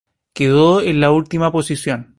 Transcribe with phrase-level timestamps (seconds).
[0.33, 2.09] Quedó en última posición.